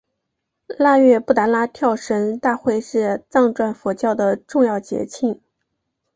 [0.79, 5.39] 腊月布拉达跳神大会是藏传佛教的重要节庆。